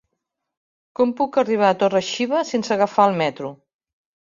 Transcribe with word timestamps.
Com 1.01 1.11
puc 1.21 1.39
arribar 1.43 1.69
a 1.69 1.77
Torre-xiva 1.85 2.45
sense 2.55 2.77
agafar 2.81 3.11
el 3.13 3.19
metro? 3.25 3.59